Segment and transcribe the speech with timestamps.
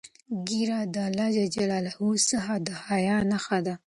[0.47, 1.91] ږیره د الله جل جلاله
[2.31, 3.75] څخه د حیا نښه ده.